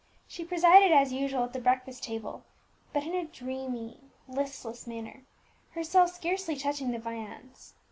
[0.27, 2.43] She presided as usual at the breakfast table,
[2.91, 5.21] but in a dreamy, listless manner,
[5.73, 7.75] herself scarcely touching the viands.